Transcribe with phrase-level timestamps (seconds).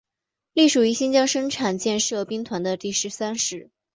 [0.53, 3.69] 隶属于新疆生产建设兵团第十三师。